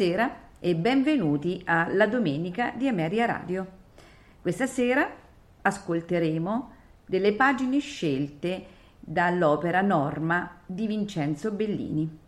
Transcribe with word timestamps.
Buonasera 0.00 0.36
e 0.60 0.74
benvenuti 0.76 1.60
alla 1.66 2.06
Domenica 2.06 2.72
di 2.74 2.88
Ameria 2.88 3.26
Radio. 3.26 3.66
Questa 4.40 4.64
sera 4.64 5.06
ascolteremo 5.60 6.70
delle 7.04 7.34
pagine 7.34 7.80
scelte 7.80 8.64
dall'opera 8.98 9.82
Norma 9.82 10.62
di 10.64 10.86
Vincenzo 10.86 11.50
Bellini. 11.50 12.18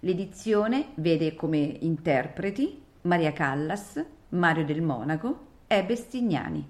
L'edizione 0.00 0.88
vede 0.96 1.34
come 1.34 1.78
interpreti 1.80 2.82
Maria 3.02 3.32
Callas, 3.32 4.04
Mario 4.28 4.66
del 4.66 4.82
Monaco 4.82 5.46
e 5.66 5.82
Bestignani. 5.82 6.68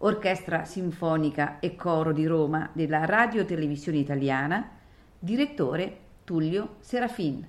Orchestra 0.00 0.66
Sinfonica 0.66 1.58
e 1.58 1.74
Coro 1.74 2.12
di 2.12 2.26
Roma 2.26 2.68
della 2.74 3.06
Radio 3.06 3.46
Televisione 3.46 3.96
Italiana, 3.96 4.72
direttore 5.18 5.96
Tullio 6.24 6.76
Serafin. 6.80 7.48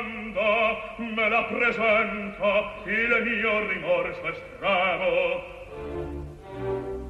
pianta 0.41 0.93
me 0.97 1.29
la 1.29 1.43
presenta 1.43 2.73
il 2.85 3.23
mio 3.23 3.67
rimorso 3.67 4.27
estremo. 4.27 5.43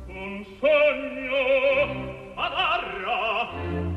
Un 0.07 0.45
sogno 0.59 2.33
adarra 2.35 3.49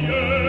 fire 0.07 0.48